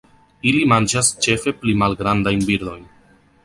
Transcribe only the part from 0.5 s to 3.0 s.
Ili manĝas ĉefe pli malgrandajn birdojn.